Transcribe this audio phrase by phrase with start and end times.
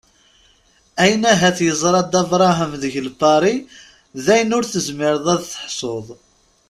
[1.01, 3.55] Ayen ahat yeẓra Dda Brahem deg Lpari
[4.25, 6.05] dayen ur tezmireḍ ad teḥsuḍ.